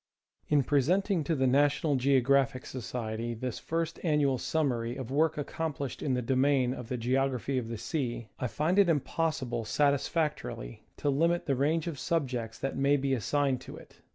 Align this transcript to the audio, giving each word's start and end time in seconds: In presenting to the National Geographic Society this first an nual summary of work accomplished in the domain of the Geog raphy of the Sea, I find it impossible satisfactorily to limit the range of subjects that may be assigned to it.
In 0.47 0.63
presenting 0.63 1.23
to 1.25 1.35
the 1.35 1.45
National 1.45 1.95
Geographic 1.95 2.65
Society 2.65 3.35
this 3.35 3.59
first 3.59 3.99
an 4.03 4.19
nual 4.19 4.39
summary 4.39 4.95
of 4.95 5.11
work 5.11 5.37
accomplished 5.37 6.01
in 6.01 6.15
the 6.15 6.23
domain 6.23 6.73
of 6.73 6.89
the 6.89 6.97
Geog 6.97 7.29
raphy 7.31 7.59
of 7.59 7.67
the 7.67 7.77
Sea, 7.77 8.27
I 8.39 8.47
find 8.47 8.79
it 8.79 8.89
impossible 8.89 9.63
satisfactorily 9.63 10.85
to 10.97 11.11
limit 11.11 11.45
the 11.45 11.55
range 11.55 11.85
of 11.85 11.99
subjects 11.99 12.57
that 12.57 12.75
may 12.75 12.97
be 12.97 13.13
assigned 13.13 13.61
to 13.61 13.77
it. 13.77 13.99